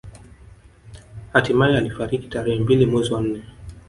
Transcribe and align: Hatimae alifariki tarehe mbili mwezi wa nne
Hatimae 1.33 1.77
alifariki 1.77 2.27
tarehe 2.27 2.59
mbili 2.59 2.85
mwezi 2.85 3.13
wa 3.13 3.21
nne 3.21 3.43